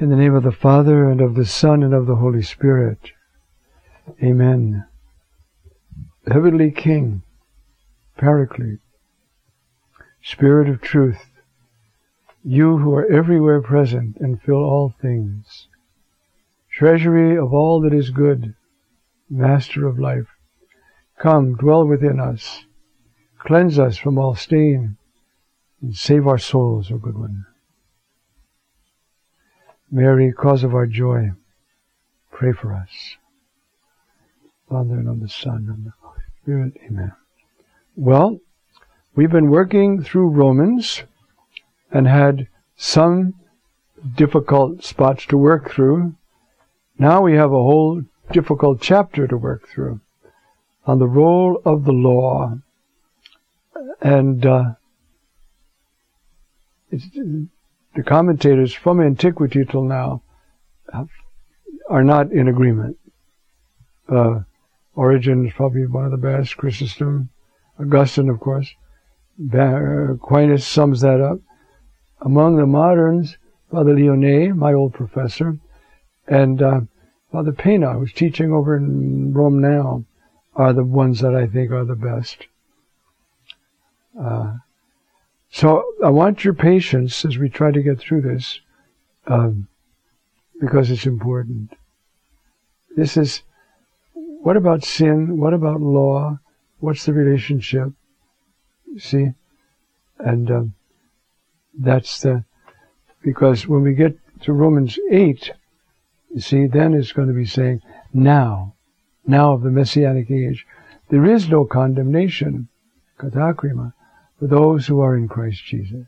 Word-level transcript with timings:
In 0.00 0.08
the 0.08 0.16
name 0.16 0.34
of 0.34 0.44
the 0.44 0.50
Father, 0.50 1.10
and 1.10 1.20
of 1.20 1.34
the 1.34 1.44
Son, 1.44 1.82
and 1.82 1.92
of 1.92 2.06
the 2.06 2.16
Holy 2.16 2.40
Spirit. 2.40 3.12
Amen. 4.22 4.86
Heavenly 6.26 6.70
King, 6.70 7.20
Paraclete, 8.16 8.80
Spirit 10.22 10.70
of 10.70 10.80
truth, 10.80 11.20
you 12.42 12.78
who 12.78 12.94
are 12.94 13.12
everywhere 13.12 13.60
present 13.60 14.16
and 14.16 14.40
fill 14.40 14.64
all 14.64 14.94
things, 15.02 15.68
treasury 16.72 17.36
of 17.36 17.52
all 17.52 17.82
that 17.82 17.92
is 17.92 18.08
good, 18.08 18.54
Master 19.28 19.86
of 19.86 19.98
life, 19.98 20.28
come, 21.18 21.56
dwell 21.56 21.86
within 21.86 22.18
us, 22.18 22.64
cleanse 23.38 23.78
us 23.78 23.98
from 23.98 24.16
all 24.16 24.34
stain, 24.34 24.96
and 25.82 25.94
save 25.94 26.26
our 26.26 26.38
souls, 26.38 26.90
O 26.90 26.96
good 26.96 27.18
one. 27.18 27.44
Mary, 29.90 30.32
cause 30.32 30.62
of 30.62 30.74
our 30.74 30.86
joy, 30.86 31.30
pray 32.30 32.52
for 32.52 32.72
us. 32.72 33.16
Father 34.68 34.94
and 34.94 35.08
of 35.08 35.20
the 35.20 35.28
Son 35.28 35.66
and 35.68 35.86
the 35.86 35.92
Holy 36.00 36.20
Spirit. 36.40 36.74
Amen. 36.86 37.12
Well, 37.96 38.38
we've 39.16 39.32
been 39.32 39.50
working 39.50 40.02
through 40.02 40.28
Romans 40.28 41.02
and 41.90 42.06
had 42.06 42.46
some 42.76 43.34
difficult 44.14 44.84
spots 44.84 45.26
to 45.26 45.36
work 45.36 45.70
through. 45.70 46.14
Now 46.98 47.22
we 47.22 47.34
have 47.34 47.50
a 47.50 47.54
whole 47.54 48.02
difficult 48.30 48.80
chapter 48.80 49.26
to 49.26 49.36
work 49.36 49.68
through 49.68 50.00
on 50.86 51.00
the 51.00 51.08
role 51.08 51.60
of 51.64 51.84
the 51.84 51.92
law. 51.92 52.58
And 54.00 54.46
uh, 54.46 54.74
it's 56.90 57.06
the 57.94 58.02
commentators 58.02 58.72
from 58.72 59.00
antiquity 59.00 59.64
till 59.64 59.84
now 59.84 60.22
are 61.88 62.04
not 62.04 62.30
in 62.32 62.48
agreement. 62.48 62.96
Uh, 64.08 64.40
Origen 64.94 65.46
is 65.46 65.52
probably 65.52 65.86
one 65.86 66.04
of 66.04 66.10
the 66.10 66.16
best, 66.16 66.56
Chrysostom, 66.56 67.30
Augustine, 67.78 68.28
of 68.28 68.40
course. 68.40 68.74
Aquinas 69.52 70.66
sums 70.66 71.00
that 71.00 71.20
up. 71.20 71.40
Among 72.20 72.56
the 72.56 72.66
moderns, 72.66 73.38
Father 73.70 73.94
Lyonnet, 73.94 74.54
my 74.54 74.72
old 74.72 74.92
professor, 74.92 75.58
and 76.26 76.60
uh, 76.60 76.80
Father 77.32 77.52
Penna, 77.52 77.94
who's 77.94 78.12
teaching 78.12 78.52
over 78.52 78.76
in 78.76 79.32
Rome 79.32 79.60
now, 79.60 80.04
are 80.54 80.72
the 80.72 80.84
ones 80.84 81.20
that 81.20 81.34
I 81.34 81.46
think 81.46 81.70
are 81.70 81.84
the 81.84 81.94
best. 81.94 82.46
Uh, 84.20 84.56
so 85.50 85.84
I 86.04 86.10
want 86.10 86.44
your 86.44 86.54
patience 86.54 87.24
as 87.24 87.36
we 87.36 87.48
try 87.48 87.72
to 87.72 87.82
get 87.82 87.98
through 87.98 88.22
this, 88.22 88.60
um, 89.26 89.66
because 90.60 90.90
it's 90.90 91.06
important. 91.06 91.72
This 92.96 93.16
is, 93.16 93.42
what 94.14 94.56
about 94.56 94.84
sin? 94.84 95.38
What 95.38 95.52
about 95.52 95.80
law? 95.80 96.38
What's 96.78 97.04
the 97.04 97.12
relationship? 97.12 97.92
See? 98.98 99.30
And 100.18 100.50
um, 100.50 100.74
that's 101.78 102.20
the, 102.20 102.44
because 103.22 103.66
when 103.66 103.82
we 103.82 103.94
get 103.94 104.16
to 104.42 104.52
Romans 104.52 104.98
8, 105.10 105.52
you 106.32 106.40
see, 106.40 106.66
then 106.66 106.94
it's 106.94 107.12
going 107.12 107.28
to 107.28 107.34
be 107.34 107.46
saying, 107.46 107.82
now, 108.12 108.74
now 109.26 109.52
of 109.54 109.62
the 109.62 109.70
Messianic 109.70 110.30
age, 110.30 110.66
there 111.08 111.24
is 111.24 111.48
no 111.48 111.64
condemnation, 111.64 112.68
katakrima, 113.18 113.94
for 114.40 114.46
those 114.46 114.86
who 114.86 115.00
are 115.00 115.14
in 115.14 115.28
Christ 115.28 115.62
Jesus. 115.66 116.06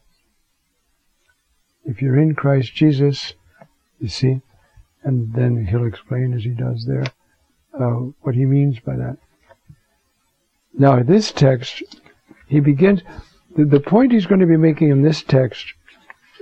If 1.84 2.00
you're 2.00 2.18
in 2.18 2.34
Christ 2.34 2.74
Jesus, 2.74 3.34
you 4.00 4.08
see, 4.08 4.40
and 5.04 5.34
then 5.34 5.66
he'll 5.66 5.86
explain 5.86 6.32
as 6.32 6.42
he 6.42 6.50
does 6.50 6.86
there 6.86 7.04
uh, 7.78 8.10
what 8.22 8.34
he 8.34 8.46
means 8.46 8.80
by 8.80 8.96
that. 8.96 9.18
Now, 10.72 10.96
in 10.96 11.06
this 11.06 11.30
text, 11.30 11.82
he 12.48 12.60
begins, 12.60 13.02
the, 13.54 13.66
the 13.66 13.80
point 13.80 14.12
he's 14.12 14.26
going 14.26 14.40
to 14.40 14.46
be 14.46 14.56
making 14.56 14.88
in 14.88 15.02
this 15.02 15.22
text, 15.22 15.74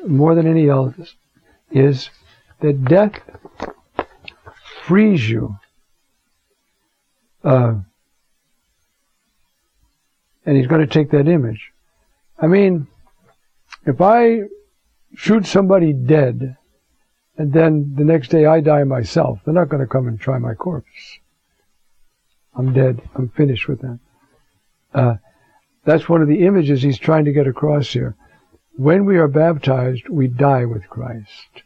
more 0.07 0.37
than 0.37 0.47
any 0.47 0.69
else, 0.69 1.17
is 1.73 2.11
that 2.61 2.85
death 2.85 3.19
frees 4.85 5.29
you. 5.29 5.57
Uh, 7.43 7.75
and 10.47 10.57
he's 10.57 10.69
going 10.69 10.83
to 10.83 10.87
take 10.87 11.11
that 11.11 11.27
image. 11.27 11.73
I 12.41 12.47
mean, 12.47 12.87
if 13.87 14.01
I 14.01 14.41
shoot 15.15 15.47
somebody 15.47 15.93
dead, 15.93 16.57
and 17.37 17.53
then 17.53 17.95
the 17.97 18.05
next 18.05 18.29
day 18.29 18.47
I 18.47 18.61
die 18.61 18.85
myself, 18.85 19.41
they're 19.45 19.55
not 19.55 19.69
going 19.69 19.81
to 19.81 19.87
come 19.87 20.09
and 20.09 20.19
try 20.19 20.39
my 20.39 20.55
corpse. 20.55 21.19
I'm 22.57 22.73
dead. 22.73 23.01
I'm 23.15 23.29
finished 23.29 23.69
with 23.69 23.81
that. 23.81 23.99
Uh, 24.93 25.15
that's 25.85 26.09
one 26.09 26.23
of 26.23 26.29
the 26.29 26.45
images 26.45 26.83
he's 26.83 26.99
trying 26.99 27.25
to 27.25 27.33
get 27.33 27.47
across 27.47 27.93
here. 27.93 28.17
When 28.77 29.05
we 29.05 29.19
are 29.19 29.29
baptized, 29.29 30.09
we 30.09 30.27
die 30.27 30.65
with 30.65 30.89
Christ. 30.89 31.63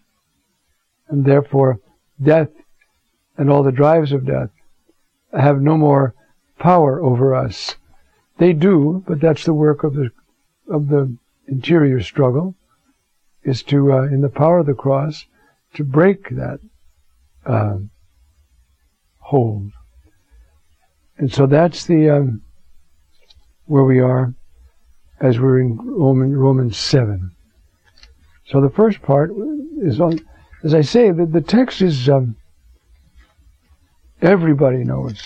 And 1.09 1.25
therefore, 1.25 1.81
death 2.23 2.51
and 3.37 3.51
all 3.51 3.63
the 3.63 3.73
drives 3.73 4.13
of 4.13 4.27
death 4.27 4.51
have 5.33 5.61
no 5.61 5.77
more 5.77 6.15
power 6.59 7.03
over 7.03 7.34
us. 7.34 7.77
They 8.39 8.53
do, 8.53 9.05
but 9.07 9.21
that's 9.21 9.45
the 9.45 9.55
work 9.55 9.84
of 9.84 9.95
the 9.95 10.11
of 10.69 10.89
the 10.89 11.17
interior 11.47 12.01
struggle 12.03 12.55
is 13.43 13.63
to, 13.65 13.93
uh, 13.93 14.03
in 14.03 14.21
the 14.21 14.29
power 14.29 14.59
of 14.59 14.67
the 14.67 14.75
cross, 14.75 15.27
to 15.75 15.85
break 15.85 16.31
that 16.31 16.61
uh, 17.45 17.79
hold. 19.19 19.71
And 21.19 21.33
so 21.33 21.47
that's 21.47 21.85
the 21.87 22.11
um, 22.11 22.43
where 23.67 23.85
we 23.85 24.01
are 24.01 24.35
as 25.21 25.39
we're 25.39 25.61
in 25.61 25.77
Roman, 25.77 26.37
Romans 26.37 26.77
7. 26.77 27.31
So 28.47 28.61
the 28.61 28.71
first 28.71 29.01
part 29.03 29.33
is 29.81 30.01
on, 30.01 30.21
as 30.63 30.75
I 30.75 30.81
say, 30.81 31.11
the, 31.11 31.27
the 31.27 31.41
text 31.41 31.81
is, 31.81 32.09
um, 32.09 32.37
everybody 34.21 34.85
knows 34.85 35.23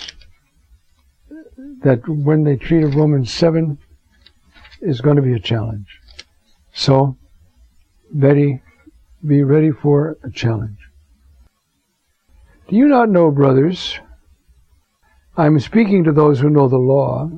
that 1.82 2.06
when 2.08 2.44
they 2.44 2.56
treat 2.56 2.84
of 2.84 2.94
Romans 2.94 3.32
7, 3.32 3.78
is 4.80 5.00
going 5.00 5.16
to 5.16 5.22
be 5.22 5.34
a 5.34 5.40
challenge. 5.40 6.00
So, 6.72 7.16
Betty, 8.12 8.62
be 9.26 9.42
ready 9.42 9.70
for 9.70 10.16
a 10.22 10.30
challenge. 10.30 10.78
Do 12.68 12.76
you 12.76 12.86
not 12.86 13.08
know, 13.08 13.30
brothers, 13.30 13.98
I'm 15.36 15.58
speaking 15.60 16.04
to 16.04 16.12
those 16.12 16.40
who 16.40 16.50
know 16.50 16.68
the 16.68 16.78
law, 16.78 17.30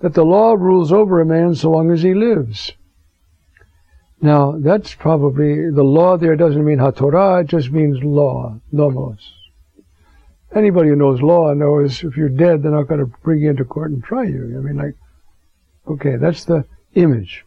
that 0.00 0.14
the 0.14 0.24
law 0.24 0.52
rules 0.52 0.92
over 0.92 1.20
a 1.20 1.26
man 1.26 1.54
so 1.54 1.70
long 1.70 1.90
as 1.90 2.02
he 2.02 2.14
lives. 2.14 2.72
Now, 4.20 4.56
that's 4.58 4.94
probably, 4.94 5.70
the 5.70 5.82
law 5.82 6.16
there 6.16 6.36
doesn't 6.36 6.64
mean 6.64 6.78
HaTorah, 6.78 7.42
it 7.42 7.48
just 7.48 7.70
means 7.70 8.02
law, 8.02 8.58
nomos. 8.72 9.32
Anybody 10.54 10.90
who 10.90 10.96
knows 10.96 11.20
law 11.20 11.52
knows 11.52 12.02
if 12.04 12.16
you're 12.16 12.28
dead, 12.28 12.62
they're 12.62 12.70
not 12.70 12.88
going 12.88 13.00
to 13.00 13.12
bring 13.22 13.40
you 13.40 13.50
into 13.50 13.64
court 13.64 13.90
and 13.90 14.02
try 14.02 14.24
you. 14.24 14.54
I 14.56 14.62
mean, 14.62 14.76
like, 14.76 14.94
Okay, 15.86 16.16
that's 16.16 16.44
the 16.44 16.64
image. 16.94 17.44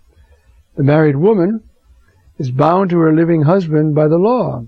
The 0.75 0.83
married 0.83 1.15
woman 1.15 1.63
is 2.37 2.51
bound 2.51 2.91
to 2.91 2.99
her 2.99 3.13
living 3.13 3.41
husband 3.43 3.95
by 3.95 4.07
the 4.07 4.17
law. 4.17 4.65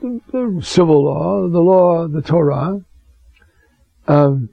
The, 0.00 0.20
the 0.30 0.60
civil 0.62 1.04
law, 1.04 1.48
the 1.48 1.60
law, 1.60 2.08
the 2.08 2.22
Torah. 2.22 2.80
Um, 4.06 4.50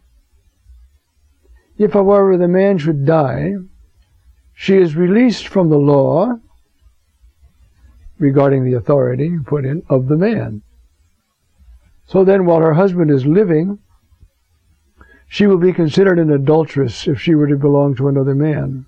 if, 1.78 1.94
however, 1.94 2.38
the 2.38 2.47
man 2.47 2.78
should 2.78 3.06
die, 3.06 3.53
she 4.53 4.78
is 4.78 4.96
released 4.96 5.47
from 5.47 5.69
the 5.69 5.78
law 5.78 6.34
regarding 8.17 8.64
the 8.64 8.73
authority 8.73 9.38
put 9.46 9.66
in 9.66 9.82
of 9.90 10.08
the 10.08 10.17
man. 10.17 10.61
So 12.05 12.23
then, 12.23 12.46
while 12.46 12.59
her 12.59 12.73
husband 12.73 13.11
is 13.11 13.26
living, 13.26 13.79
she 15.31 15.46
will 15.46 15.59
be 15.59 15.72
considered 15.72 16.17
an 16.17 16.31
adulteress 16.31 17.08
if 17.08 17.22
she 17.22 17.35
were 17.35 17.47
to 17.47 17.55
belong 17.55 17.96
to 17.96 18.08
another 18.08 18.34
man. 18.34 18.87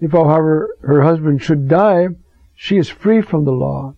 If, 0.00 0.12
however, 0.12 0.76
her 0.82 1.02
husband 1.02 1.42
should 1.42 1.68
die, 1.68 2.06
she 2.54 2.78
is 2.78 2.88
free 2.88 3.20
from 3.20 3.44
the 3.44 3.52
law, 3.52 3.96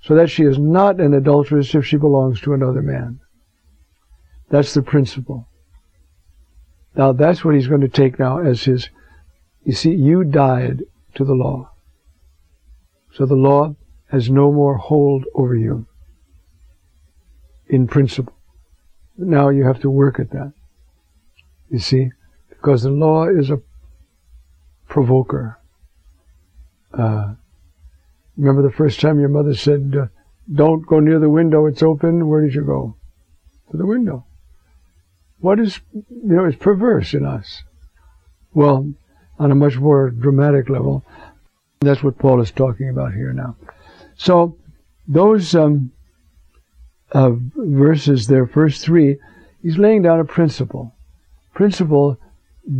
so 0.00 0.14
that 0.14 0.30
she 0.30 0.44
is 0.44 0.58
not 0.58 1.00
an 1.00 1.12
adulteress 1.12 1.74
if 1.74 1.84
she 1.84 1.96
belongs 1.96 2.40
to 2.40 2.54
another 2.54 2.82
man. 2.82 3.18
That's 4.48 4.74
the 4.74 4.82
principle. 4.82 5.48
Now 6.94 7.12
that's 7.12 7.44
what 7.44 7.56
he's 7.56 7.66
going 7.66 7.80
to 7.80 7.88
take 7.88 8.18
now 8.20 8.38
as 8.38 8.62
his, 8.64 8.88
you 9.64 9.72
see, 9.72 9.92
you 9.92 10.22
died 10.22 10.84
to 11.16 11.24
the 11.24 11.34
law. 11.34 11.72
So 13.12 13.26
the 13.26 13.34
law 13.34 13.74
has 14.10 14.30
no 14.30 14.52
more 14.52 14.76
hold 14.76 15.24
over 15.34 15.56
you 15.56 15.86
in 17.66 17.88
principle. 17.88 18.34
Now 19.18 19.48
you 19.48 19.64
have 19.64 19.80
to 19.80 19.90
work 19.90 20.20
at 20.20 20.30
that. 20.30 20.52
You 21.70 21.78
see, 21.78 22.10
because 22.48 22.82
the 22.82 22.90
law 22.90 23.28
is 23.28 23.50
a 23.50 23.60
provoker. 24.88 25.58
Uh, 26.92 27.34
Remember 28.36 28.62
the 28.62 28.70
first 28.70 29.00
time 29.00 29.18
your 29.18 29.28
mother 29.30 29.54
said, 29.54 29.94
uh, 29.98 30.06
don't 30.52 30.86
go 30.86 31.00
near 31.00 31.18
the 31.18 31.30
window, 31.30 31.66
it's 31.66 31.82
open, 31.82 32.28
where 32.28 32.42
did 32.42 32.54
you 32.54 32.62
go? 32.62 32.96
To 33.70 33.76
the 33.76 33.86
window. 33.86 34.26
What 35.38 35.58
is, 35.58 35.80
you 35.92 36.04
know, 36.36 36.44
it's 36.44 36.56
perverse 36.56 37.14
in 37.14 37.24
us. 37.24 37.62
Well, 38.52 38.92
on 39.38 39.50
a 39.50 39.54
much 39.54 39.76
more 39.76 40.10
dramatic 40.10 40.68
level, 40.68 41.04
that's 41.80 42.02
what 42.02 42.18
Paul 42.18 42.40
is 42.40 42.50
talking 42.50 42.88
about 42.88 43.14
here 43.14 43.32
now. 43.32 43.56
So, 44.16 44.56
those 45.08 45.54
um, 45.54 45.92
uh, 47.12 47.32
verses 47.54 48.26
there, 48.26 48.46
first 48.46 48.82
three, 48.82 49.18
he's 49.62 49.78
laying 49.78 50.02
down 50.02 50.20
a 50.20 50.24
principle. 50.24 50.94
Principle, 51.56 52.18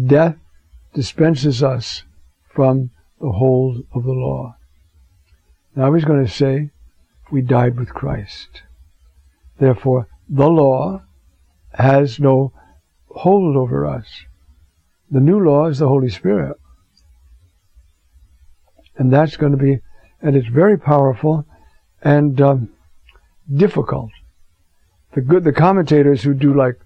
death 0.04 0.36
dispenses 0.92 1.62
us 1.62 2.02
from 2.54 2.90
the 3.18 3.32
hold 3.32 3.86
of 3.94 4.04
the 4.04 4.12
law. 4.12 4.54
Now 5.74 5.94
he's 5.94 6.04
going 6.04 6.22
to 6.22 6.30
say, 6.30 6.68
we 7.32 7.40
died 7.40 7.78
with 7.78 7.88
Christ. 7.88 8.60
Therefore, 9.58 10.08
the 10.28 10.50
law 10.50 11.00
has 11.72 12.20
no 12.20 12.52
hold 13.08 13.56
over 13.56 13.86
us. 13.86 14.04
The 15.10 15.20
new 15.20 15.42
law 15.42 15.68
is 15.68 15.78
the 15.78 15.88
Holy 15.88 16.10
Spirit. 16.10 16.58
And 18.98 19.10
that's 19.10 19.38
going 19.38 19.52
to 19.52 19.58
be, 19.58 19.80
and 20.20 20.36
it's 20.36 20.48
very 20.48 20.78
powerful 20.78 21.46
and 22.02 22.38
um, 22.42 22.68
difficult. 23.50 24.10
The 25.14 25.22
good, 25.22 25.44
the 25.44 25.52
commentators 25.52 26.22
who 26.22 26.34
do 26.34 26.52
like 26.52 26.78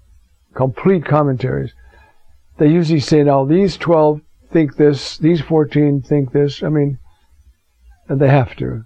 complete 0.55 1.05
commentaries, 1.05 1.73
they 2.61 2.69
usually 2.69 3.01
say, 3.01 3.23
now 3.23 3.47
these 3.47 3.79
12 3.79 4.21
think 4.53 4.77
this, 4.77 5.17
these 5.17 5.41
14 5.41 6.03
think 6.03 6.31
this. 6.31 6.63
I 6.63 6.69
mean, 6.69 6.99
and 8.07 8.21
they 8.21 8.29
have 8.29 8.55
to. 8.57 8.85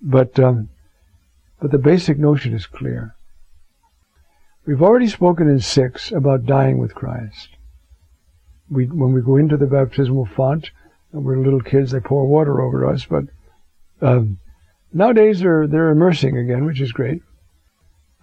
But, 0.00 0.40
um, 0.40 0.70
but 1.60 1.70
the 1.70 1.76
basic 1.76 2.18
notion 2.18 2.54
is 2.54 2.64
clear. 2.64 3.14
We've 4.64 4.80
already 4.80 5.08
spoken 5.08 5.50
in 5.50 5.60
six 5.60 6.12
about 6.12 6.46
dying 6.46 6.78
with 6.78 6.94
Christ. 6.94 7.50
We, 8.70 8.86
when 8.86 9.12
we 9.12 9.20
go 9.20 9.36
into 9.36 9.58
the 9.58 9.66
baptismal 9.66 10.24
font, 10.24 10.70
and 11.12 11.26
we're 11.26 11.36
little 11.36 11.60
kids, 11.60 11.90
they 11.90 12.00
pour 12.00 12.26
water 12.26 12.62
over 12.62 12.86
us, 12.86 13.04
but 13.04 13.24
um, 14.00 14.38
nowadays 14.94 15.40
they're, 15.40 15.66
they're 15.66 15.90
immersing 15.90 16.38
again, 16.38 16.64
which 16.64 16.80
is 16.80 16.92
great. 16.92 17.20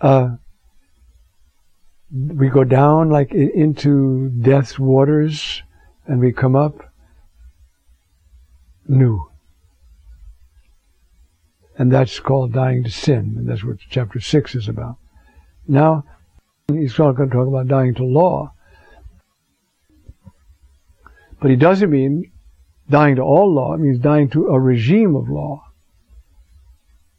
Uh, 0.01 0.37
we 2.13 2.49
go 2.49 2.63
down 2.63 3.09
like 3.09 3.31
into 3.31 4.29
death's 4.29 4.77
waters, 4.77 5.63
and 6.05 6.19
we 6.19 6.33
come 6.33 6.55
up 6.55 6.91
new. 8.87 9.29
And 11.77 11.91
that's 11.91 12.19
called 12.19 12.53
dying 12.53 12.83
to 12.83 12.91
sin, 12.91 13.35
and 13.37 13.49
that's 13.49 13.63
what 13.63 13.77
chapter 13.89 14.19
6 14.19 14.55
is 14.55 14.67
about. 14.67 14.97
Now, 15.67 16.03
he's 16.67 16.97
not 16.99 17.13
going 17.13 17.29
to 17.29 17.35
talk 17.35 17.47
about 17.47 17.67
dying 17.67 17.95
to 17.95 18.03
law. 18.03 18.53
But 21.39 21.49
he 21.49 21.55
doesn't 21.55 21.89
mean 21.89 22.31
dying 22.89 23.15
to 23.15 23.21
all 23.21 23.51
law. 23.51 23.73
It 23.73 23.79
means 23.79 23.99
dying 23.99 24.29
to 24.31 24.47
a 24.47 24.59
regime 24.59 25.15
of 25.15 25.29
law. 25.29 25.63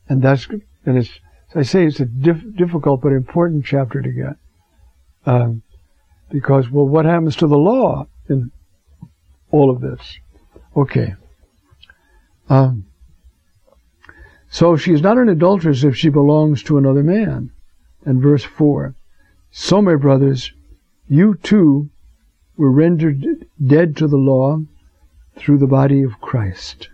And 0.08 0.22
that's, 0.22 0.46
and 0.84 0.98
it's, 0.98 1.10
I 1.54 1.62
say, 1.62 1.86
it's 1.86 1.98
a 2.00 2.04
diff, 2.04 2.42
difficult 2.54 3.00
but 3.00 3.12
important 3.12 3.64
chapter 3.64 4.00
to 4.00 4.10
get. 4.10 4.36
Um, 5.26 5.62
because, 6.30 6.70
well, 6.70 6.86
what 6.86 7.04
happens 7.04 7.36
to 7.36 7.46
the 7.46 7.58
law 7.58 8.06
in 8.28 8.50
all 9.50 9.70
of 9.70 9.80
this? 9.80 10.18
Okay. 10.76 11.14
Um, 12.48 12.86
so 14.50 14.76
she 14.76 14.92
is 14.92 15.02
not 15.02 15.18
an 15.18 15.28
adulteress 15.28 15.84
if 15.84 15.96
she 15.96 16.08
belongs 16.08 16.62
to 16.64 16.78
another 16.78 17.02
man. 17.02 17.50
And 18.04 18.20
verse 18.20 18.44
4 18.44 18.94
So, 19.50 19.80
my 19.80 19.94
brothers, 19.94 20.52
you 21.08 21.36
too 21.42 21.90
were 22.56 22.70
rendered 22.70 23.46
dead 23.64 23.96
to 23.96 24.06
the 24.06 24.16
law 24.16 24.60
through 25.36 25.58
the 25.58 25.66
body 25.66 26.02
of 26.02 26.20
Christ. 26.20 26.88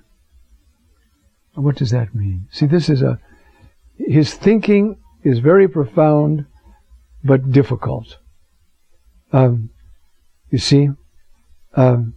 What 1.54 1.76
does 1.76 1.90
that 1.90 2.14
mean? 2.14 2.46
See, 2.52 2.66
this 2.66 2.88
is 2.88 3.02
a, 3.02 3.18
his 3.96 4.34
thinking 4.34 4.96
is 5.24 5.40
very 5.40 5.66
profound, 5.66 6.46
but 7.22 7.50
difficult. 7.50 8.16
Um, 9.32 9.70
you 10.50 10.58
see, 10.58 10.90
um, 11.74 12.14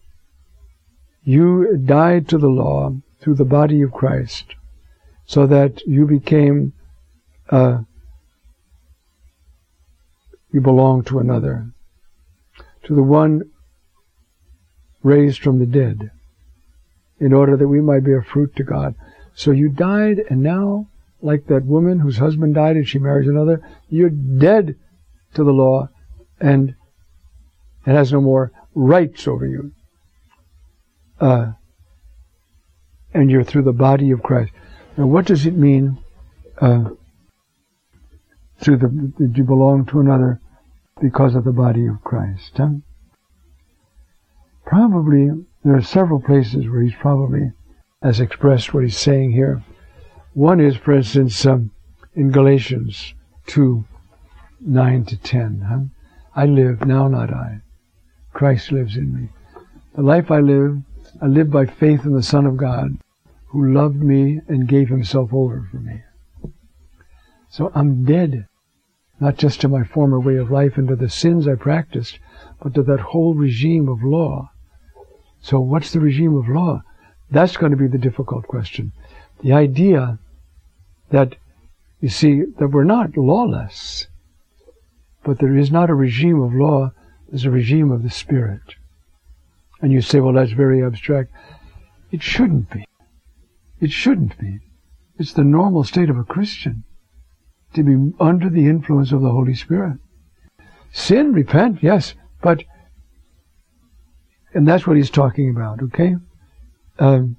you 1.23 1.77
died 1.77 2.27
to 2.29 2.37
the 2.37 2.47
law 2.47 2.95
through 3.19 3.35
the 3.35 3.45
body 3.45 3.81
of 3.81 3.91
Christ 3.91 4.55
so 5.25 5.45
that 5.47 5.85
you 5.85 6.05
became, 6.05 6.73
uh, 7.49 7.79
you 10.51 10.61
belong 10.61 11.03
to 11.05 11.19
another, 11.19 11.67
to 12.83 12.95
the 12.95 13.03
one 13.03 13.49
raised 15.03 15.41
from 15.41 15.59
the 15.59 15.65
dead, 15.65 16.11
in 17.19 17.33
order 17.33 17.55
that 17.55 17.67
we 17.67 17.81
might 17.81 18.03
bear 18.03 18.21
fruit 18.21 18.55
to 18.55 18.63
God. 18.63 18.95
So 19.35 19.51
you 19.51 19.69
died, 19.69 20.21
and 20.29 20.41
now, 20.41 20.87
like 21.21 21.47
that 21.47 21.65
woman 21.65 21.99
whose 21.99 22.17
husband 22.17 22.55
died 22.55 22.75
and 22.75 22.87
she 22.87 22.99
marries 22.99 23.27
another, 23.27 23.61
you're 23.89 24.09
dead 24.09 24.75
to 25.33 25.43
the 25.43 25.51
law, 25.51 25.89
and 26.39 26.75
it 27.85 27.91
has 27.91 28.11
no 28.11 28.21
more 28.21 28.51
rights 28.73 29.27
over 29.27 29.45
you. 29.45 29.71
Uh, 31.19 31.51
and 33.13 33.29
you're 33.29 33.43
through 33.43 33.63
the 33.63 33.73
body 33.73 34.11
of 34.11 34.23
Christ. 34.23 34.51
Now, 34.97 35.05
what 35.05 35.25
does 35.25 35.45
it 35.45 35.55
mean 35.55 35.97
uh, 36.59 36.89
to 38.61 38.77
the 38.77 38.87
that 39.19 39.37
you 39.37 39.43
belong 39.43 39.85
to 39.87 39.99
another 39.99 40.39
because 41.01 41.35
of 41.35 41.43
the 41.43 41.51
body 41.51 41.87
of 41.87 42.03
Christ? 42.03 42.53
Huh? 42.57 42.69
Probably 44.65 45.29
there 45.63 45.75
are 45.75 45.81
several 45.81 46.21
places 46.21 46.67
where 46.67 46.81
he's 46.81 46.95
probably 46.95 47.51
has 48.01 48.19
expressed 48.19 48.73
what 48.73 48.83
he's 48.83 48.97
saying 48.97 49.31
here. 49.31 49.63
One 50.33 50.59
is, 50.59 50.75
for 50.77 50.93
instance, 50.93 51.45
um, 51.45 51.71
in 52.15 52.31
Galatians 52.31 53.13
two 53.45 53.85
nine 54.61 55.05
to 55.05 55.17
ten. 55.17 55.65
Huh? 55.67 55.79
I 56.35 56.45
live 56.45 56.85
now, 56.85 57.07
not 57.07 57.33
I. 57.33 57.61
Christ 58.33 58.71
lives 58.71 58.95
in 58.95 59.13
me. 59.13 59.29
The 59.95 60.01
life 60.01 60.31
I 60.31 60.39
live, 60.39 60.77
I 61.21 61.25
live 61.25 61.51
by 61.51 61.65
faith 61.65 62.05
in 62.05 62.13
the 62.13 62.23
Son 62.23 62.45
of 62.45 62.57
God 62.57 62.97
who 63.47 63.73
loved 63.73 64.01
me 64.01 64.39
and 64.47 64.67
gave 64.67 64.87
himself 64.87 65.33
over 65.33 65.67
for 65.69 65.77
me. 65.77 66.01
So 67.49 67.69
I'm 67.75 68.05
dead, 68.05 68.47
not 69.19 69.37
just 69.37 69.59
to 69.61 69.67
my 69.67 69.83
former 69.83 70.19
way 70.19 70.37
of 70.37 70.49
life 70.49 70.77
and 70.77 70.87
to 70.87 70.95
the 70.95 71.09
sins 71.09 71.47
I 71.47 71.55
practiced, 71.55 72.17
but 72.61 72.73
to 72.75 72.83
that 72.83 73.01
whole 73.01 73.33
regime 73.33 73.89
of 73.89 74.03
law. 74.03 74.51
So 75.41 75.59
what's 75.59 75.91
the 75.91 75.99
regime 75.99 76.37
of 76.37 76.47
law? 76.47 76.81
That's 77.29 77.57
going 77.57 77.71
to 77.71 77.77
be 77.77 77.87
the 77.87 77.97
difficult 77.97 78.47
question. 78.47 78.93
The 79.43 79.51
idea 79.51 80.19
that, 81.09 81.35
you 81.99 82.09
see, 82.09 82.43
that 82.57 82.69
we're 82.69 82.85
not 82.85 83.17
lawless, 83.17 84.07
but 85.23 85.39
there 85.39 85.55
is 85.55 85.71
not 85.71 85.89
a 85.89 85.95
regime 85.95 86.41
of 86.41 86.53
law, 86.53 86.91
there's 87.29 87.45
a 87.45 87.51
regime 87.51 87.91
of 87.91 88.03
the 88.03 88.09
Spirit. 88.09 88.75
And 89.81 89.91
you 89.91 90.01
say, 90.01 90.19
well, 90.19 90.33
that's 90.33 90.51
very 90.51 90.83
abstract. 90.83 91.31
It 92.11 92.21
shouldn't 92.21 92.69
be. 92.69 92.85
It 93.79 93.91
shouldn't 93.91 94.37
be. 94.37 94.59
It's 95.17 95.33
the 95.33 95.43
normal 95.43 95.83
state 95.83 96.09
of 96.09 96.17
a 96.17 96.23
Christian 96.23 96.83
to 97.73 97.83
be 97.83 98.13
under 98.19 98.49
the 98.49 98.67
influence 98.67 99.11
of 99.11 99.21
the 99.21 99.31
Holy 99.31 99.55
Spirit. 99.55 99.97
Sin, 100.91 101.31
repent, 101.31 101.81
yes, 101.81 102.15
but, 102.41 102.63
and 104.53 104.67
that's 104.67 104.85
what 104.85 104.97
he's 104.97 105.09
talking 105.09 105.49
about, 105.49 105.81
okay? 105.81 106.15
Um, 106.99 107.37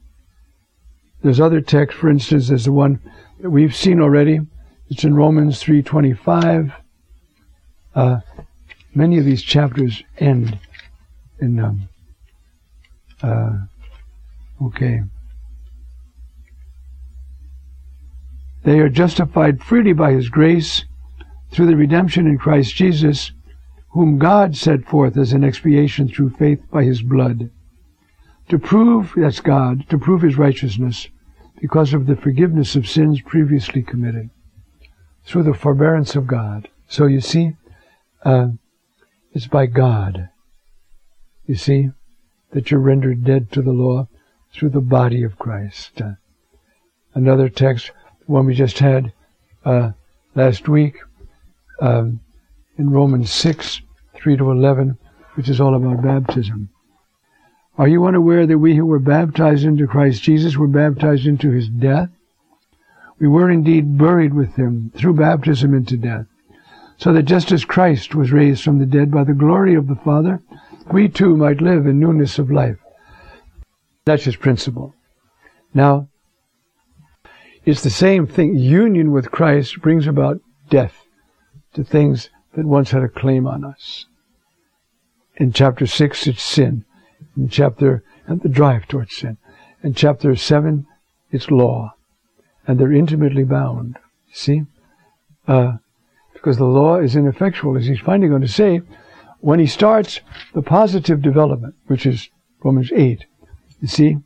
there's 1.23 1.41
other 1.41 1.61
texts, 1.61 2.01
for 2.01 2.09
instance, 2.09 2.49
there's 2.49 2.65
the 2.65 2.73
one 2.73 3.01
that 3.41 3.51
we've 3.51 3.77
seen 3.77 4.01
already. 4.01 4.41
It's 4.89 5.05
in 5.05 5.15
Romans 5.15 5.63
3.25. 5.63 6.73
Uh, 7.95 8.21
many 8.95 9.19
of 9.19 9.25
these 9.25 9.43
chapters 9.43 10.03
end 10.19 10.59
in, 11.41 11.59
um, 11.59 11.89
uh, 13.23 13.53
okay. 14.63 15.03
They 18.65 18.79
are 18.79 18.89
justified 18.89 19.63
freely 19.63 19.93
by 19.93 20.13
His 20.13 20.29
grace 20.29 20.85
through 21.51 21.67
the 21.67 21.77
redemption 21.77 22.27
in 22.27 22.39
Christ 22.39 22.75
Jesus, 22.75 23.33
whom 23.91 24.19
God 24.19 24.57
set 24.57 24.85
forth 24.87 25.17
as 25.17 25.33
an 25.33 25.45
expiation 25.45 26.09
through 26.09 26.31
faith 26.31 26.61
by 26.71 26.85
His 26.85 27.03
blood. 27.03 27.51
To 28.49 28.59
prove, 28.59 29.13
that's 29.17 29.41
God, 29.41 29.89
to 29.91 29.99
prove 29.99 30.23
His 30.23 30.39
righteousness 30.39 31.09
because 31.61 31.93
of 31.93 32.07
the 32.07 32.17
forgiveness 32.17 32.75
of 32.75 32.89
sins 32.89 33.21
previously 33.21 33.83
committed 33.83 34.31
through 35.25 35.45
the 35.45 35.55
forbearance 35.55 36.17
of 36.17 36.27
God. 36.27 36.69
So 36.89 37.07
you 37.07 37.21
see, 37.21 37.57
uh, 38.25 38.49
it's 39.33 39.47
by 39.47 39.67
God, 39.67 40.29
you 41.47 41.55
see, 41.55 41.91
that 42.53 42.71
you're 42.71 42.81
rendered 42.81 43.25
dead 43.25 43.51
to 43.53 43.63
the 43.63 43.73
law 43.73 44.09
through 44.53 44.71
the 44.71 44.81
body 44.81 45.23
of 45.23 45.39
Christ. 45.39 46.01
Uh, 46.01 46.13
another 47.15 47.49
text, 47.49 47.91
one 48.27 48.47
we 48.47 48.55
just 48.55 48.79
had 48.79 49.13
uh, 49.65 49.93
last 50.35 50.69
week 50.69 50.97
um, 51.81 52.21
in 52.79 52.91
Romans 52.91 53.31
6, 53.31 53.81
3 54.15 54.37
to 54.37 54.51
11, 54.51 54.99
which 55.35 55.49
is 55.49 55.61
all 55.61 55.75
about 55.75 56.03
baptism. 56.03 56.69
Are 57.79 57.89
you 57.89 58.05
unaware 58.07 58.47
that 58.47 58.59
we 58.59 58.77
who 58.77 58.85
were 58.85 58.99
baptized 58.99 59.65
into 59.65 59.87
Christ 59.87 60.23
Jesus 60.23 60.57
were 60.57 60.69
baptized 60.69 61.27
into 61.27 61.51
his 61.51 61.69
death? 61.69 62.11
We 63.19 63.29
were 63.29 63.51
indeed 63.51 63.97
buried 63.97 64.35
with 64.35 64.57
him 64.57 64.93
through 64.95 65.15
baptism 65.15 65.75
into 65.75 65.97
death, 65.97 66.27
so 66.97 67.13
that 67.13 67.25
just 67.25 67.53
as 67.53 67.65
Christ 67.65 68.15
was 68.15 68.33
raised 68.33 68.63
from 68.63 68.79
the 68.79 68.87
dead 68.87 69.11
by 69.11 69.25
the 69.25 69.35
glory 69.35 69.75
of 69.75 69.89
the 69.89 69.97
Father, 69.97 70.41
we 70.91 71.09
too 71.09 71.37
might 71.37 71.61
live 71.61 71.87
in 71.87 71.99
newness 71.99 72.39
of 72.39 72.51
life. 72.51 72.79
That's 74.05 74.25
his 74.25 74.37
principle. 74.37 74.95
Now, 75.75 76.09
it's 77.65 77.83
the 77.83 77.91
same 77.91 78.27
thing. 78.27 78.57
Union 78.57 79.13
with 79.13 79.31
Christ 79.31 79.81
brings 79.81 80.07
about 80.07 80.41
death 80.69 81.05
to 81.75 81.85
things 81.85 82.31
that 82.55 82.67
once 82.67 82.91
had 82.91 83.03
a 83.03 83.09
claim 83.09 83.47
on 83.47 83.65
us. 83.65 84.07
In 85.37 85.53
chapter 85.53 85.87
6, 85.87 86.27
it's 86.27 86.43
sin. 86.43 86.85
In 87.37 87.49
chapter, 87.49 88.03
and 88.27 88.43
the 88.43 88.49
drive 88.49 88.87
towards 88.87 89.17
sin. 89.17 89.39
In 89.83 89.95
chapter 89.95 90.37
7, 90.37 90.87
it's 91.31 91.51
law. 91.51 91.95
And 92.67 92.79
they're 92.79 92.93
intimately 92.93 93.45
bound. 93.45 93.99
See? 94.33 94.63
Uh, 95.49 95.79
because 96.43 96.57
the 96.57 96.65
law 96.65 96.99
is 96.99 97.15
ineffectual, 97.15 97.77
as 97.77 97.87
he's 97.87 98.01
finally 98.01 98.29
going 98.29 98.43
to 98.43 98.49
say, 98.49 98.81
when 99.39 99.61
he 99.61 99.67
starts 99.67 100.19
the 100.55 100.63
positive 100.63 101.23
development, 101.23 101.73
which 101.87 102.05
is 102.05 102.31
Romans 102.65 102.91
8. 102.93 103.25
You 103.81 103.87
see? 103.87 104.17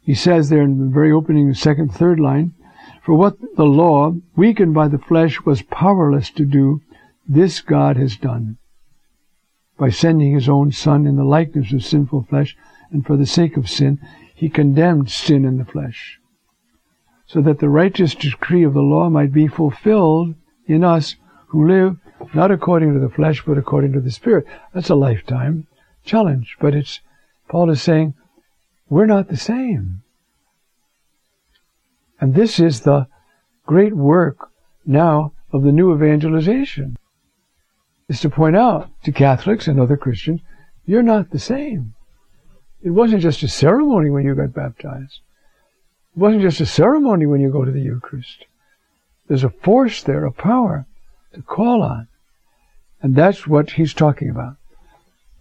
He 0.00 0.14
says 0.14 0.48
there 0.48 0.62
in 0.62 0.80
the 0.80 0.92
very 0.92 1.12
opening, 1.12 1.54
second, 1.54 1.94
third 1.94 2.18
line, 2.18 2.54
for 3.04 3.14
what 3.14 3.36
the 3.54 3.64
law, 3.64 4.16
weakened 4.34 4.74
by 4.74 4.88
the 4.88 4.98
flesh, 4.98 5.40
was 5.42 5.62
powerless 5.62 6.28
to 6.30 6.44
do, 6.44 6.82
this 7.28 7.60
God 7.60 7.96
has 7.96 8.16
done. 8.16 8.58
By 9.78 9.90
sending 9.90 10.34
his 10.34 10.48
own 10.48 10.72
Son 10.72 11.06
in 11.06 11.14
the 11.14 11.24
likeness 11.24 11.72
of 11.72 11.84
sinful 11.84 12.26
flesh, 12.28 12.56
and 12.90 13.06
for 13.06 13.16
the 13.16 13.26
sake 13.26 13.56
of 13.56 13.70
sin, 13.70 14.00
he 14.34 14.48
condemned 14.48 15.10
sin 15.10 15.44
in 15.44 15.58
the 15.58 15.64
flesh, 15.64 16.18
so 17.26 17.40
that 17.42 17.60
the 17.60 17.68
righteous 17.68 18.16
decree 18.16 18.64
of 18.64 18.74
the 18.74 18.80
law 18.80 19.08
might 19.08 19.32
be 19.32 19.46
fulfilled 19.46 20.34
in 20.66 20.84
us 20.84 21.16
who 21.48 21.68
live 21.68 21.96
not 22.34 22.50
according 22.50 22.94
to 22.94 23.00
the 23.00 23.12
flesh, 23.12 23.42
but 23.44 23.58
according 23.58 23.92
to 23.92 24.00
the 24.00 24.10
Spirit. 24.10 24.46
That's 24.72 24.90
a 24.90 24.94
lifetime 24.94 25.66
challenge, 26.04 26.56
but 26.60 26.74
it's, 26.74 27.00
Paul 27.48 27.70
is 27.70 27.82
saying, 27.82 28.14
we're 28.88 29.06
not 29.06 29.28
the 29.28 29.36
same. 29.36 30.02
And 32.20 32.34
this 32.34 32.58
is 32.58 32.80
the 32.80 33.06
great 33.66 33.94
work 33.94 34.50
now 34.84 35.32
of 35.52 35.62
the 35.62 35.72
new 35.72 35.94
evangelization, 35.94 36.96
is 38.08 38.20
to 38.20 38.30
point 38.30 38.56
out 38.56 38.88
to 39.04 39.12
Catholics 39.12 39.66
and 39.66 39.80
other 39.80 39.96
Christians, 39.96 40.40
you're 40.84 41.02
not 41.02 41.30
the 41.30 41.38
same. 41.38 41.94
It 42.82 42.90
wasn't 42.90 43.22
just 43.22 43.42
a 43.42 43.48
ceremony 43.48 44.10
when 44.10 44.24
you 44.24 44.34
got 44.34 44.54
baptized. 44.54 45.20
It 46.14 46.18
wasn't 46.18 46.42
just 46.42 46.60
a 46.60 46.66
ceremony 46.66 47.26
when 47.26 47.40
you 47.40 47.50
go 47.50 47.64
to 47.64 47.72
the 47.72 47.80
Eucharist. 47.80 48.46
There's 49.28 49.44
a 49.44 49.50
force 49.50 50.02
there, 50.02 50.24
a 50.24 50.32
power 50.32 50.86
to 51.34 51.42
call 51.42 51.82
on. 51.82 52.08
And 53.02 53.14
that's 53.14 53.46
what 53.46 53.72
he's 53.72 53.94
talking 53.94 54.30
about. 54.30 54.56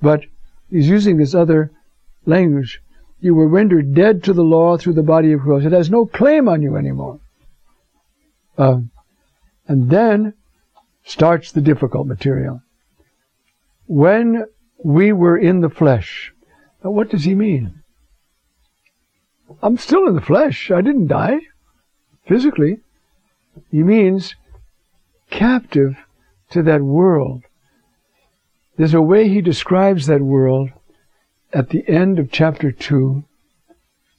But 0.01 0.25
he's 0.69 0.89
using 0.89 1.17
this 1.17 1.35
other 1.35 1.71
language 2.25 2.81
you 3.25 3.33
were 3.33 3.47
rendered 3.47 3.95
dead 3.95 4.23
to 4.23 4.33
the 4.33 4.43
law 4.43 4.77
through 4.77 4.93
the 4.93 5.01
body 5.01 5.31
of 5.31 5.41
Christ. 5.41 5.65
It 5.65 5.71
has 5.71 5.89
no 5.89 6.05
claim 6.05 6.47
on 6.47 6.61
you 6.61 6.75
anymore. 6.75 7.19
Um, 8.55 8.91
and 9.67 9.89
then 9.89 10.35
starts 11.03 11.51
the 11.51 11.61
difficult 11.61 12.05
material. 12.05 12.61
When 13.87 14.45
we 14.83 15.11
were 15.11 15.37
in 15.37 15.61
the 15.61 15.71
flesh, 15.71 16.33
now 16.83 16.91
what 16.91 17.09
does 17.09 17.23
he 17.23 17.33
mean? 17.33 17.81
I'm 19.61 19.77
still 19.77 20.07
in 20.07 20.13
the 20.13 20.21
flesh. 20.21 20.69
I 20.69 20.81
didn't 20.81 21.07
die 21.07 21.39
physically. 22.27 22.79
He 23.71 23.83
means 23.83 24.35
captive 25.29 25.97
to 26.51 26.63
that 26.63 26.81
world. 26.81 27.43
There's 28.77 28.93
a 28.93 29.01
way 29.01 29.29
he 29.29 29.41
describes 29.41 30.07
that 30.07 30.21
world 30.21 30.69
at 31.55 31.69
the 31.69 31.87
end 31.87 32.19
of 32.19 32.31
chapter 32.31 32.69
2, 32.69 33.23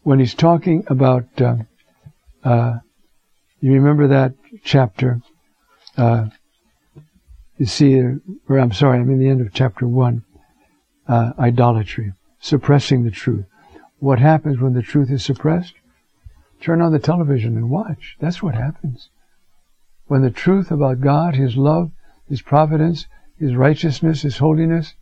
when 0.03 0.19
he's 0.19 0.35
talking 0.35 0.85
about, 0.87 1.25
uh, 1.39 1.57
uh, 2.43 2.79
you 3.61 3.73
remember 3.73 4.09
that 4.09 4.33
chapter? 4.65 5.21
Uh, 5.99 6.27
you 7.59 7.67
see, 7.67 8.01
or 8.49 8.59
I'm 8.59 8.73
sorry, 8.73 8.99
I'm 8.99 9.11
in 9.11 9.19
the 9.19 9.29
end 9.29 9.43
of 9.43 9.53
chapter 9.53 9.87
1, 9.87 10.25
uh, 11.09 11.33
idolatry, 11.39 12.15
suppressing 12.41 13.05
the 13.05 13.11
truth. 13.11 13.45
What 13.99 14.19
happens 14.19 14.59
when 14.59 14.73
the 14.73 14.83
truth 14.83 15.11
is 15.11 15.23
suppressed? 15.23 15.75
Turn 16.63 16.81
on 16.81 16.93
the 16.93 16.99
television 16.99 17.57
and 17.57 17.69
watch. 17.69 18.17
That's 18.19 18.43
what 18.43 18.55
happens. 18.55 19.11
When 20.07 20.23
the 20.23 20.31
truth 20.31 20.71
about 20.71 21.01
God, 21.01 21.35
His 21.35 21.57
love, 21.57 21.91
His 22.29 22.43
providence, 22.43 23.07
His 23.39 23.55
righteousness, 23.55 24.23
His 24.23 24.39
holiness, 24.39 24.95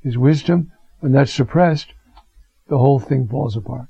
His 0.00 0.18
wisdom, 0.18 0.72
when 1.00 1.12
that's 1.12 1.32
suppressed, 1.32 1.92
the 2.68 2.78
whole 2.78 2.98
thing 2.98 3.28
falls 3.28 3.56
apart. 3.56 3.88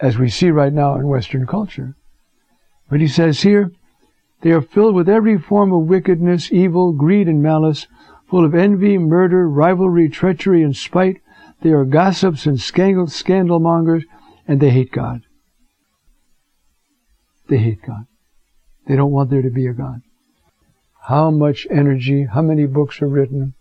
As 0.00 0.18
we 0.18 0.28
see 0.28 0.50
right 0.50 0.72
now 0.72 0.94
in 0.94 1.06
Western 1.06 1.46
culture. 1.46 1.94
But 2.88 3.00
he 3.00 3.08
says 3.08 3.42
here, 3.42 3.72
they 4.42 4.50
are 4.52 4.62
filled 4.62 4.94
with 4.94 5.08
every 5.08 5.38
form 5.38 5.72
of 5.72 5.86
wickedness, 5.86 6.50
evil, 6.50 6.92
greed, 6.92 7.28
and 7.28 7.42
malice, 7.42 7.86
full 8.28 8.44
of 8.44 8.54
envy, 8.54 8.96
murder, 8.96 9.48
rivalry, 9.48 10.08
treachery, 10.08 10.62
and 10.62 10.74
spite. 10.74 11.20
They 11.62 11.70
are 11.70 11.84
gossips 11.84 12.46
and 12.46 12.58
scandal, 12.58 13.06
scandal 13.08 13.60
mongers, 13.60 14.04
and 14.48 14.60
they 14.60 14.70
hate 14.70 14.92
God. 14.92 15.22
They 17.48 17.58
hate 17.58 17.82
God. 17.82 18.06
They 18.86 18.96
don't 18.96 19.12
want 19.12 19.30
there 19.30 19.42
to 19.42 19.50
be 19.50 19.66
a 19.66 19.72
God. 19.72 20.02
How 21.02 21.30
much 21.30 21.66
energy, 21.70 22.24
how 22.24 22.42
many 22.42 22.66
books 22.66 23.00
are 23.02 23.08
written, 23.08 23.54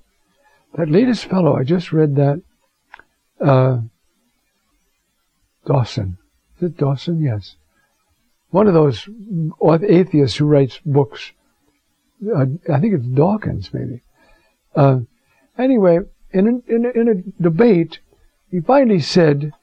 that 0.75 0.89
latest 0.89 1.25
fellow, 1.25 1.55
I 1.55 1.63
just 1.63 1.91
read 1.91 2.15
that, 2.15 2.41
uh, 3.39 3.81
Dawson. 5.65 6.17
Is 6.57 6.63
it 6.63 6.77
Dawson? 6.77 7.21
Yes. 7.21 7.55
One 8.51 8.67
of 8.67 8.73
those 8.73 9.07
atheists 9.83 10.37
who 10.37 10.45
writes 10.45 10.79
books. 10.85 11.31
Uh, 12.23 12.45
I 12.71 12.79
think 12.79 12.95
it's 12.95 13.05
Dawkins, 13.05 13.73
maybe. 13.73 14.01
Uh, 14.75 15.01
anyway, 15.57 15.99
in 16.31 16.47
a, 16.47 16.73
in, 16.73 16.85
a, 16.85 16.89
in 16.89 17.07
a 17.07 17.15
debate, 17.41 17.99
he 18.51 18.59
finally 18.59 18.99
said, 18.99 19.53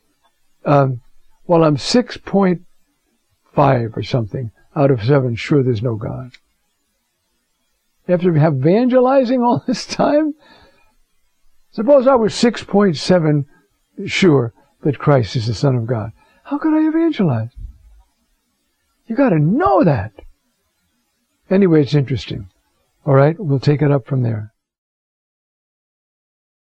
um, 0.65 1.01
well, 1.47 1.65
I'm 1.65 1.77
6.5 1.77 3.97
or 3.97 4.03
something 4.03 4.51
out 4.76 4.90
of 4.90 5.02
7 5.02 5.35
sure 5.35 5.62
there's 5.62 5.83
no 5.83 5.97
God. 5.97 6.33
After 8.06 8.37
evangelizing 8.37 9.42
all 9.42 9.64
this 9.66 9.87
time, 9.87 10.35
Suppose 11.76 12.06
I 12.06 12.14
was 12.14 12.33
6.7 12.33 13.45
sure 14.06 14.54
that 14.80 14.99
Christ 14.99 15.37
is 15.37 15.47
the 15.47 15.52
Son 15.52 15.76
of 15.76 15.87
God. 15.87 16.11
How 16.45 16.56
could 16.56 16.73
I 16.73 16.88
evangelize? 16.88 17.50
You 19.06 19.14
gotta 19.14 19.38
know 19.38 19.85
that. 19.85 20.14
Anyway, 21.50 21.83
it's 21.83 21.92
interesting. 21.92 22.49
Alright, 23.06 23.38
we'll 23.38 23.61
take 23.61 23.83
it 23.83 23.92
up 23.92 24.06
from 24.06 24.23
there. 24.23 24.54